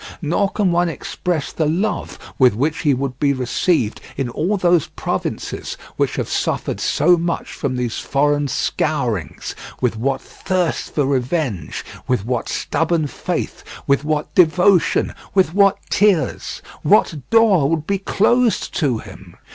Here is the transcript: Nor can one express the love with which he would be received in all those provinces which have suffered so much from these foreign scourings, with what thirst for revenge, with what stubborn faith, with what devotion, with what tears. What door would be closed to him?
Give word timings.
Nor 0.23 0.49
can 0.49 0.71
one 0.71 0.89
express 0.89 1.51
the 1.53 1.67
love 1.67 2.17
with 2.39 2.55
which 2.55 2.79
he 2.79 2.91
would 2.91 3.19
be 3.19 3.33
received 3.33 4.01
in 4.17 4.29
all 4.29 4.57
those 4.57 4.87
provinces 4.87 5.77
which 5.95 6.15
have 6.15 6.27
suffered 6.27 6.79
so 6.79 7.17
much 7.17 7.51
from 7.53 7.75
these 7.75 7.99
foreign 7.99 8.47
scourings, 8.47 9.53
with 9.79 9.95
what 9.97 10.19
thirst 10.19 10.95
for 10.95 11.05
revenge, 11.05 11.85
with 12.07 12.25
what 12.25 12.49
stubborn 12.49 13.05
faith, 13.05 13.63
with 13.85 14.03
what 14.03 14.33
devotion, 14.33 15.13
with 15.35 15.53
what 15.53 15.77
tears. 15.91 16.63
What 16.81 17.17
door 17.29 17.69
would 17.69 17.85
be 17.85 17.99
closed 17.99 18.73
to 18.79 18.97
him? 18.97 19.35